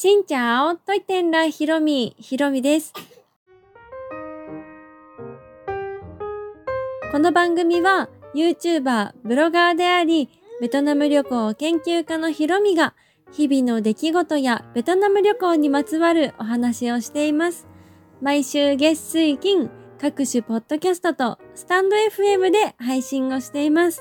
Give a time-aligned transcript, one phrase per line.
[0.00, 2.92] しんちゃおといてんらひろみ、ひろみです。
[7.10, 10.28] この番組は YouTuber、ブロガーであり、
[10.60, 12.94] ベトナム旅行研究家のひろみが
[13.32, 17.66] 日々の出来事やベトナム旅行にまつわるお話をしています。
[18.20, 19.68] 毎週月水金、
[20.00, 24.00] 各種ポッドキャストとスタンド FM で配信をしています。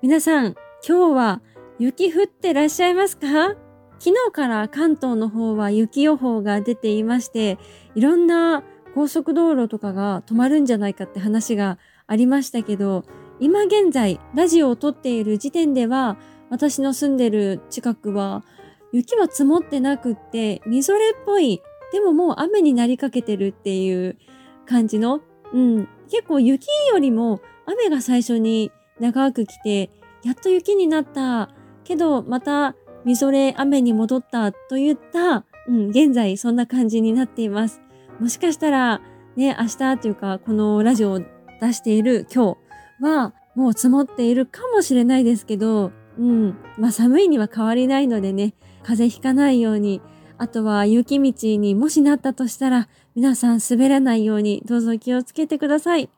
[0.00, 0.54] 皆さん、
[0.88, 1.42] 今日は
[1.78, 3.63] 雪降ってらっしゃいますか？
[4.04, 7.56] 昨日から関東の方は雪予報が出ていまして、
[7.94, 8.62] いろんな
[8.94, 13.06] 高速道路とかが止まるんじゃないかって話がありましたけど、
[13.40, 16.18] 今現在ラジオを撮っている時点では、
[16.50, 18.44] 私の住んでる近くは
[18.92, 24.18] 雪は積もってなくって、みぞれっぽい、でももう雨になりかけてるっていう
[24.66, 25.22] 感じの、
[25.54, 29.88] うん、結構雪よりも雨が最初に長く来て、
[30.22, 31.48] やっと雪になった、
[31.84, 37.80] けどまたみぞれ雨に戻ったといった、うん、現在そんな感じになっています。
[38.20, 39.00] もしかしたら、
[39.36, 41.20] ね、明日というか、このラジオを
[41.60, 42.56] 出している今
[43.00, 50.00] 日は、もう積もっているかもしれないですけど、うん、まあ寒いには変わりないのでね、風邪ひかないように、
[50.38, 56.08] あとは雪道にもしなったとしたら、皆さん滑らないようにどうぞ気をつけてください。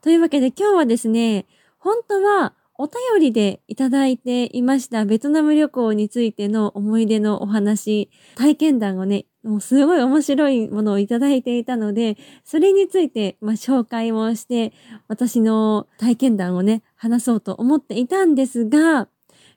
[0.00, 1.46] というわけで今日はですね、
[1.78, 14.72] 本当はお便りでいただいていましたベトナム旅行についての思い出のお話、体験談をね、もうすごい面白いものをいただいていたので、それについて、まあ、紹介をして、
[15.06, 19.06] 私の体験談をね、話そうと思っていたんですが、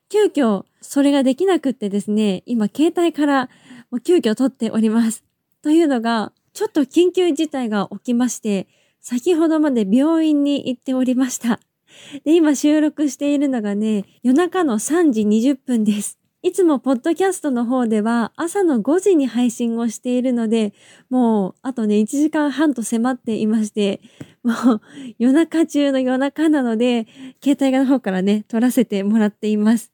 [0.10, 3.50] 急遽それができなくってですね、今携帯から
[3.90, 5.24] もう急遽撮っております。
[5.64, 8.68] というのが、ちょっと緊急事態が起きまして、
[9.02, 11.60] 先ほどまで病院に行っておりました。
[12.24, 16.20] で、今収録しているのがね、夜中の3時20分です。
[16.44, 20.74] いつもポッドキャストの方では朝の5時に配信をしているので、
[21.10, 24.02] もうあとね、1時間半と迫っていまして、
[24.44, 24.82] もう
[25.18, 27.08] 夜中中の夜中なので、
[27.44, 29.92] 携帯の方からね、撮らせてもらっています。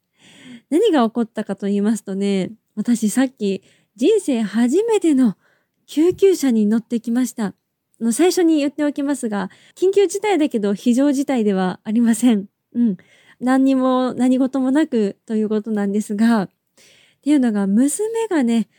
[0.70, 3.64] 何が起こったかと言いますとね、私さっき
[3.96, 5.38] 人生初めての
[5.86, 7.56] 救急車に乗ってきました。
[8.04, 12.46] の最初に言っておきますが、緊急事態だけど非常事態ではありません。
[12.74, 12.98] うん。
[13.40, 16.50] 何にも何事もなくということなんですが、っ
[17.22, 18.70] ていうのが娘がね、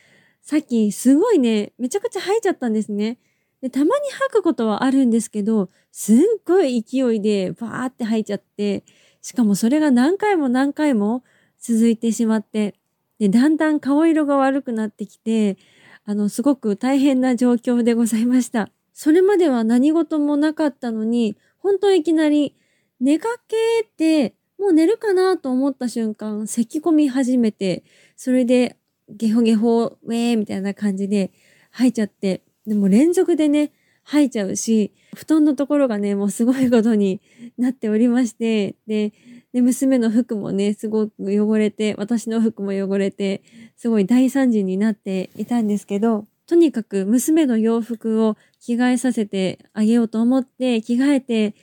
[0.41, 3.17] さっきすごいね、めちゃくちゃ吐いちゃったんですね。
[3.61, 8.83] でたまに吐くことはあるんですけど、すっごい勢いでバーって吐いちゃって、
[9.21, 11.23] しかもそれが何回も何回も
[11.59, 12.75] 続いてしまって、
[13.17, 15.57] で、だんだん顔色が悪くなってきて、
[16.03, 18.69] あの、すごく大変な状況でございました。
[18.95, 22.55] それまでは何事もなかったのに、本当いきなり
[23.01, 27.83] 寝かけって、もう寝るかなと思った瞬間、咳込み始めて、
[28.15, 28.77] それで
[29.09, 31.31] ゲホゲホ、ウェーみたいな感じで
[31.71, 33.73] 吐いちゃって、でも連続でね、
[34.03, 37.19] 吐いちゃうし、布団のところがね、もうすごいことに
[37.57, 39.11] なっておりまして、で、
[39.51, 43.43] で娘の服もね、すごく汚れて、私の服も汚れて、
[43.75, 51.53] すごい大惨事になっていたんですけど、とにかく娘の洋服を着替えさせてあげようと思って、着替えて、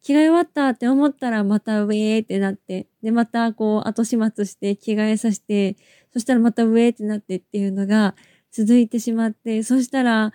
[0.00, 5.76] 着替え終わったって思ったらまたウェーってなって、で、またこう後始末して着替えさせて、
[6.14, 8.14] そしたらまたウェーってなってっていうのが
[8.50, 10.32] 続いてしまって、そしたら、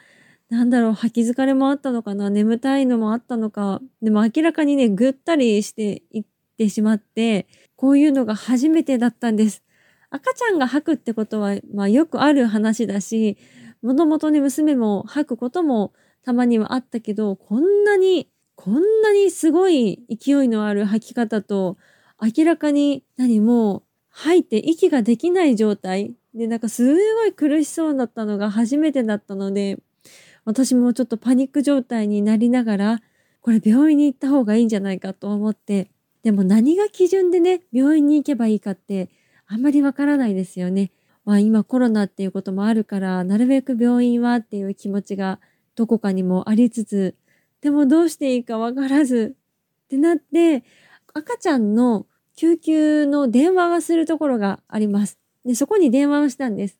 [0.49, 6.25] なんだろう、吐き疲れもあったのかな、眠たいのもあったのか、でも明らかにね、ぐったりしていっ
[6.57, 9.63] てしまって、こういうのが初めてだったんです。
[10.11, 13.37] 赤ちゃんが吐くってことは、まあよくある話だし、
[13.81, 15.93] もともとね、娘も吐くことも
[16.23, 21.77] たまにはあったけど、こんなに、こんなにすごい勢いのある吐き方と、
[22.21, 29.79] 明らかに、何も、吐いて息ができない状態で、なんかすごい苦しそうだったのが初めてだったので、
[30.45, 33.01] 私もちょっとパニック状態になりながら、
[33.41, 35.89] これ病院に行った方がいいんじゃないかと思って、
[36.23, 39.09] でも何が基準でね、病院に行けばいいかって、
[39.47, 40.91] あんまりわからないですよね。
[41.25, 45.40] まあ今コロナっていうこともあるから、なるべく病院はっていう気持ちが
[45.81, 47.16] どこかにもありつつ、
[47.61, 49.35] でもどうしていいかわからず
[49.85, 50.63] ってなって、
[51.16, 52.05] 赤ちゃんの
[52.35, 55.17] 救急の電話がするところがあります。
[55.43, 56.78] で、そこに電話をしたんです。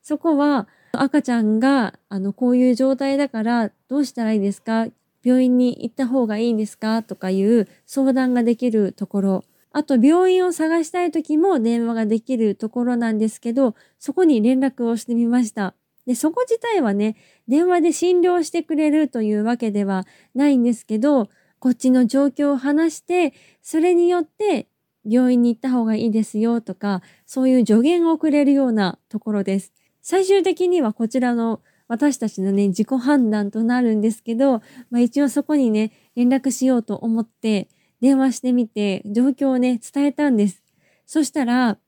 [0.00, 4.86] そこは赤ちゃんが、あの、こういう状態だからどうしたらいいですか？
[5.24, 7.02] 病院に行った方がいいんですか？
[7.02, 9.44] とかいう相談ができるところ。
[9.72, 15.74] あと、病院を探したい時も電話ができるところなんですけど、そこに連絡をしてみました。
[16.06, 17.16] で、そこ自体はね、
[17.48, 24.68] 電話で診療してくれるというわけではないんですけど、こっちの状況を話して、それによって
[25.04, 29.72] 病院に行った方がいいですよとか、そういう助言をくれるようなところです。
[30.02, 37.68] 最終的にはこちらの私たちのね、自己判断となるんですけど、まあ一応そこにね、連絡しようと思って、
[38.00, 40.62] 電話してみて、状況をね、伝えたんです。
[41.06, 41.78] そしたら、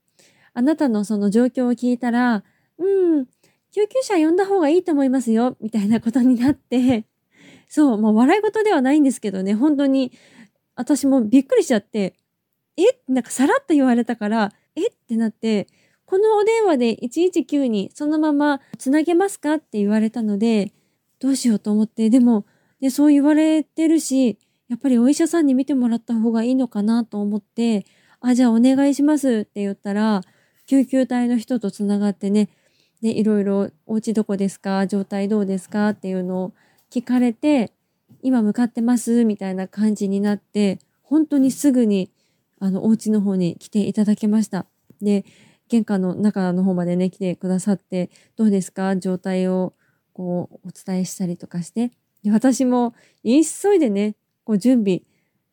[0.53, 2.43] あなたのその状況を聞いたら、
[2.77, 3.25] うん、
[3.71, 7.05] 救急車呼んだ方がいいと思いますよ、みたいなことになって、
[7.67, 10.11] そう、まあ笑い事ではないんですけどね、本当に、
[10.75, 12.15] 私もびっくりしちゃって、
[12.77, 12.83] え？
[13.07, 14.87] なんかさらっと言われたから、え？
[14.87, 15.67] ってなって、
[16.05, 20.71] このお電話で119にそのままつなげますかって言われたので、
[21.19, 22.45] どうしようと思って、でも、
[22.79, 24.39] でそう言われてるし、
[24.69, 27.85] やっぱりお医者さんに見てもらった方がいいのかなと思って、
[28.21, 30.21] あ、じゃあお願いしますって言ったら、
[30.65, 32.49] 救急隊の人とつながってね、
[33.01, 34.85] で、いろいろお家どこですか？
[34.87, 35.89] 状態どうですか？
[35.89, 36.53] っていうのを
[36.91, 37.71] 聞かれて、
[38.21, 42.11] 今向かってますみたいな感じになって、本当にすぐに、
[42.59, 44.65] あの、お家の方に来ていただけました。
[45.01, 45.23] で、
[45.69, 48.97] 玄関の中の方までね、来てくださって、どうですか？
[48.97, 49.73] 状態を
[50.13, 51.91] こうお伝えしたりとかして。
[52.23, 52.93] で私も
[53.23, 55.03] 急いでね、こう準備。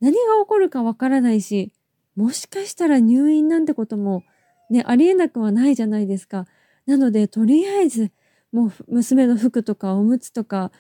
[0.01, 1.73] 何が起こるかわからないし、
[2.17, 4.25] もしかしたら入院なんてことも
[4.69, 6.47] ね、ありえなくはないじゃないですか。
[6.87, 8.11] なので、とりあえず、
[8.53, 10.71] もう娘の服とかおむつとか、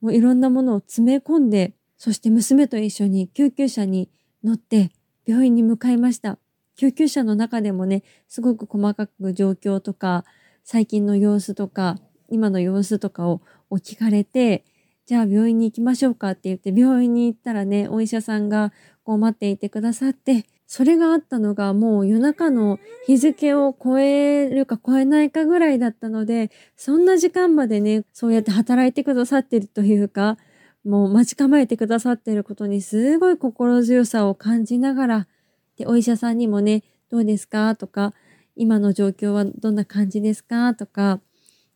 [0.00, 4.10] もういろんなものを詰め込んで、そして娘と一緒に救急車に
[4.44, 4.92] 乗って
[5.26, 6.38] 病院に向かいました。
[6.76, 10.24] 救急車の中でもね、すごく細かく状況とか、
[10.62, 11.98] 最近の様子とか、
[12.28, 13.40] 今の様子とかを
[13.70, 14.64] 聞かれて、
[15.06, 18.72] じゃあ病院に行きましょうかって言って病院に行ったらね、お医者さんが
[19.04, 30.38] こう待っていてくださって、それがあったのがもう夜中の日付を超えるか超えないかぐらいだったので、そんな時間までね、そうやって働いてくださってるというか、
[30.84, 35.28] もう待ち構えてくださってることにすごい心強さを感じながら、
[35.76, 38.12] で、お医者さんにもね、どうですかとか、
[38.56, 41.20] 今の状況はどんな感じですかとか、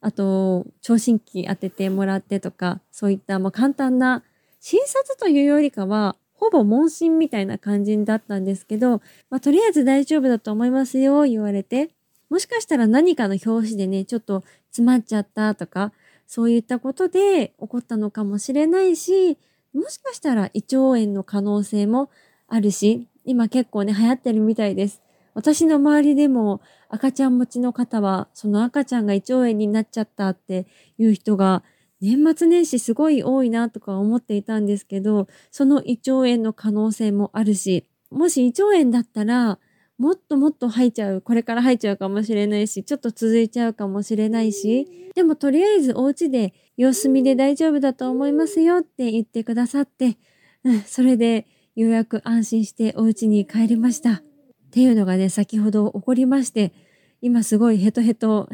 [0.00, 4.24] あと、聴診器当ててもらってとか、そういったまあ簡単な
[4.60, 11.90] 診察というよりかは、ほぼ問診みたいな感じだったんですけど、まあ、とりあえず大丈夫だと思いますよ、言われて。
[12.30, 15.92] もしかしたら何かの表紙でね、ちょっと詰まっちゃったとか、
[16.26, 19.36] そういったことで起こったのかもしれないし、
[19.74, 22.08] もしかしたら胃腸炎の可能性も
[22.48, 25.02] あるし、今結構ね、流行ってるみたいです。
[25.34, 30.66] 私の周りでも赤ちゃん持ちの方は、その赤ちゃんが胃腸炎になっちゃったって
[30.96, 31.62] いう人が、
[32.00, 39.58] 年末年始すごい多いなとか思っていたんですけど、その胃腸炎の可能性もあるし、もし胃腸炎だったら、
[39.98, 50.16] もっともっと吐いちゃう、これから吐いちゃうかもしれないし、ちょっと続いちゃうかもしれないし、でもとりあえずお家で様子見で大丈夫だと思いますよって言ってくださって、
[50.64, 54.14] うん、それでようやく安心してお家に帰りました。
[54.14, 54.22] っ
[54.70, 56.72] ていうのがね、先ほど起こりまして、
[57.20, 58.48] 今すごいヘトヘト。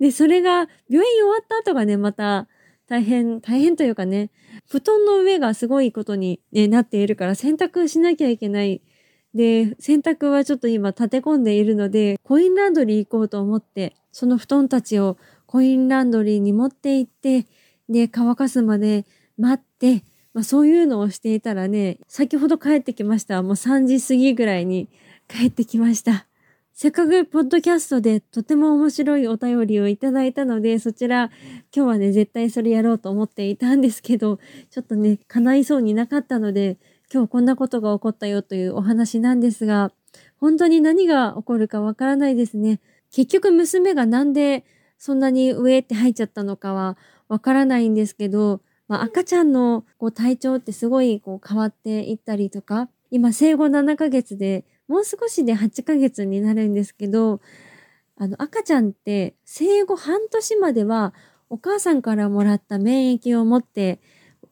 [0.00, 2.48] で、それが病院終わった後がね、また
[2.88, 4.30] 大変、大変というかね、
[4.68, 8.82] 布団の上がすごいことに、ね、なっているから洗濯しなきゃいけない。
[9.34, 17.46] で、洗濯はちょっと今立て込んでいるので、コインランドリー行こうと思って、その布団たちをコインランドリーに持って行って、
[17.88, 19.04] で、乾かすまで
[19.36, 20.04] 待って、
[20.34, 23.42] まあ、そういうのをしていたらね、先ほど帰ってきました。
[23.42, 24.88] もう3時過ぎぐらいに
[25.26, 26.26] 帰ってきました。
[26.80, 31.32] せっかくポッドキャストでとても面白いお便りをいただいたので、そちら
[31.74, 34.38] 今日はね、絶対それやろうと思っていたんですけど、
[34.70, 36.78] ちょっとね、叶いそうになかったので、
[37.12, 39.90] 今日こんなことが起こったよというお話なんですが、
[40.36, 42.78] 本当に何が起こるかわからないですね。
[43.10, 44.64] 結局娘がなんで
[44.98, 57.40] そんなに上って入っちゃったのかはわからないんですけど、まあ、赤ちゃんのこう体調ってすごいこう変わっていったりとか、今生後7ヶ月で、もう少しで8ヶ月になるんですけど、
[58.16, 61.14] あの赤ちゃんって生後半年までは
[61.50, 64.00] お母さんからもらった免疫を持って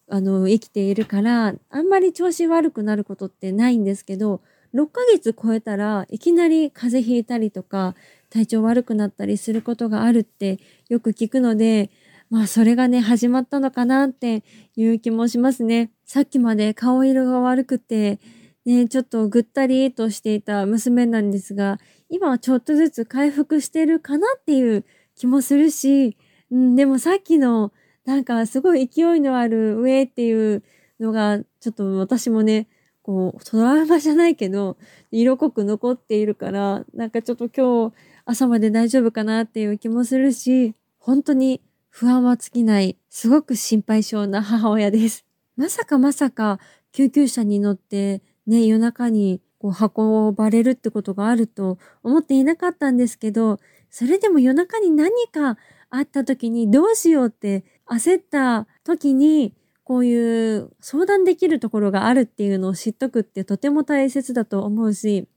[0.09, 4.41] あの生きているからあんまり調子悪くなることってないんですけど
[4.73, 7.97] 6ヶ月超えたらいきなり風邪ひいたりとか
[8.31, 11.91] 体調悪くなったりすることがあるってよく聞くので
[12.29, 14.43] まあそれがね、始まったのかなって
[14.75, 15.93] いう気もしますね。
[16.05, 18.19] さっきまで顔色が悪くて、
[18.67, 26.17] ね、ちょっとぐったりとしていた娘なんですが、今はちょっとずつ回復してるかなっていう気もするし、
[26.51, 27.73] うん、でもさっきの
[28.05, 30.65] なんかすごい勢いのある上っていう
[30.99, 32.67] のが、ちょっと私もね、
[33.03, 34.77] こう、トラウマじゃないけど、
[35.13, 37.95] 色濃く残っているから、なんかちょっと今日
[38.25, 45.25] 朝まで大丈夫かなっていう気もするし、本当に不安は尽きない、すごく心配性な母親です。
[45.57, 46.59] まさかまさか
[46.91, 53.59] 救急車に乗ってね、夜中にこう運ばれるってことがあると思っていなかったんですけど、
[53.91, 55.57] それでも夜中に何か
[55.91, 65.29] あった時にどうしようって焦った時にこういう相談できるところがあるっていうのを知っとくってとても大切だと思うし、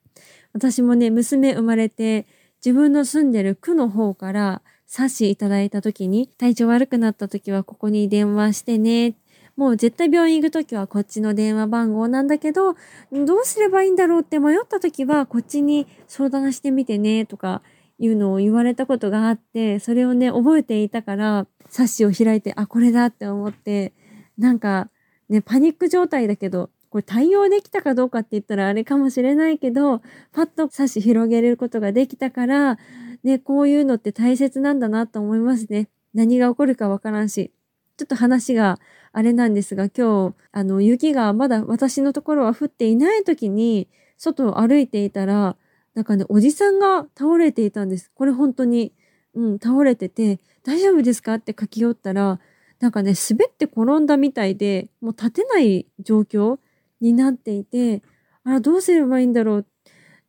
[0.53, 2.25] 私もね、娘生まれて
[2.65, 9.15] 自分の住んでる区の方から冊子いただいた時に体調悪くなった時はここに電話してね。
[9.59, 12.75] もう絶対病院行く時はこっちの電話番号なんだけど、
[13.11, 17.61] どうすればいいんだろうって迷った時はこっちに相談してみてねとか
[17.97, 23.91] いうのを言われたことがあって、それをね、覚えていたから、冊子を開いて、あ、これだって思って、
[24.37, 24.89] なんか
[25.27, 30.01] ね、パニック状態だけど、これ対応できたかどうかって言ったらあれかもしれないけど、
[30.31, 32.77] パッと差し広げることができたから、
[33.25, 35.89] ね、こういうのって大切なんだなと思いますね。
[36.13, 37.51] 何が起こるかわからんし。
[37.99, 38.79] ちょっと話が
[39.11, 45.57] あれなんですが、今日、あの、雪がまだ私のところは降っていない時に、外を歩いていたら、
[45.95, 48.09] なんかね、おじさんが倒れていたんです。
[48.15, 48.93] これ本当に、
[49.33, 52.39] うん、倒れてて、大丈夫ですかって書き寄ったら、
[52.79, 56.57] なんかね、滑って転んだみたいで、もう立てない状況
[57.01, 58.01] になっていて、
[58.45, 59.65] あら、どうすればいいんだろう。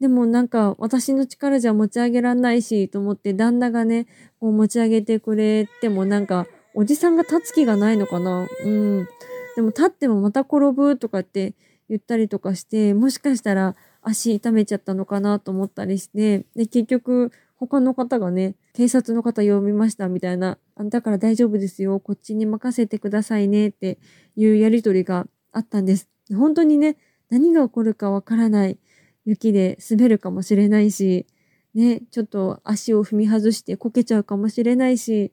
[0.01, 4.09] でもなんか私の力じゃ持ち上げらんないし、と思って旦那がね、
[4.41, 8.47] こう持ち上げてくれてもなんか、おじさんが立つ気がないのかな？
[8.65, 9.09] うん。
[9.57, 11.55] でも立ってもまた転ぶとかって
[11.89, 23.99] 言ったりとかして、もしかしたら足痛めちゃったのかなと思ったりして、で、結局他の方がね、警察の方呼びましたみたいな、あだから大丈夫ですよ、こっちに任せてくださいねって
[24.37, 26.09] いうやりとりがあったんです。
[26.33, 26.97] 本当にね、
[27.29, 28.79] 何が起こるかわからない
[29.25, 31.27] 雪で滑るかもしれないし、
[31.75, 35.33] ね、ちょっと足を踏み外してこけちゃうかもしれないし、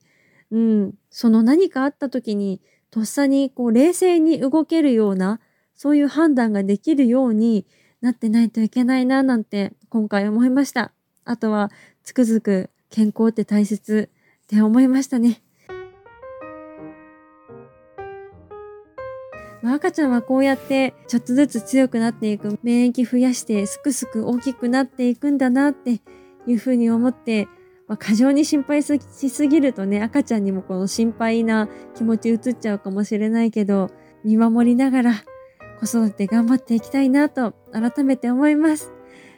[0.51, 5.39] うん、その何かあった時に、とっさにこう冷静に動けるような、
[5.75, 7.65] そういう判断ができるように
[8.01, 10.91] なってないといけないななんて今回思いました。
[11.25, 11.71] あとは
[12.03, 14.09] つくづく健康って大切
[14.45, 15.41] って思いましたね。
[19.61, 26.01] まあ、赤ちゃんはこうやってちょっとずつ強くなっていく免疫増やしてすくすく大きくなっていくんだなって
[26.45, 27.47] いうふうに思って、
[27.87, 33.89] まあ、過剰に心配しすぎるとね赤ちゃんにもこの心配な気持ち移っちゃうかもしれないけど
[34.23, 35.13] 見守りながら
[35.79, 38.91] 子育て頑張っていきたいなと改めて思います。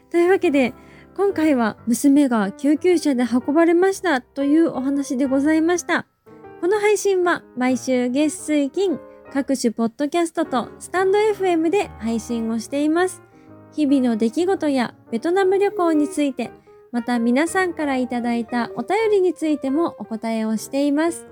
[0.10, 0.74] というわけで
[1.16, 6.08] 今回は娘が救急車で運ばれましたというお話でございました。
[6.62, 9.00] この配信は毎週月水金
[9.32, 13.22] 各種ポッドキャストとスタンド FM で配信をしています。
[13.74, 16.52] 日々の出来事やベトナム旅行について、
[16.92, 21.28] また皆さんからいただいたお便りについてもお答えをしています。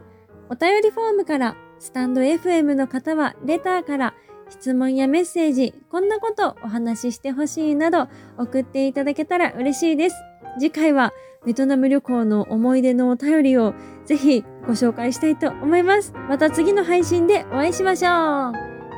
[0.49, 4.13] お便りフォームから、スタンド FM の方はレターから、
[4.49, 10.15] 質問やメッセージ、こんなことお話ししてほしいなど送っていただけたら嬉しいです。
[10.59, 11.11] 次回は
[11.45, 13.73] ベトナム旅行の思い出のお便りを
[14.05, 16.13] ぜひご紹介したいと思います。
[16.29, 18.53] また次の配信でお会いしましょう。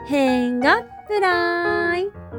[0.08, 2.39] 変がプライ